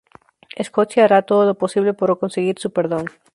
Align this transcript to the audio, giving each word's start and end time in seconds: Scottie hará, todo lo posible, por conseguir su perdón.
Scottie 0.67 1.03
hará, 1.03 1.21
todo 1.21 1.45
lo 1.45 1.53
posible, 1.53 1.93
por 1.93 2.17
conseguir 2.17 2.57
su 2.57 2.73
perdón. 2.73 3.05